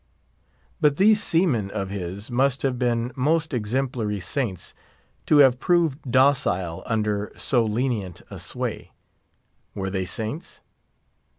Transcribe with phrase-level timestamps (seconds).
[0.79, 4.73] But these seaman of his must have been most exemplary saints
[5.27, 8.93] to have proved docile under so lenient a sway.
[9.75, 10.61] Were they saints?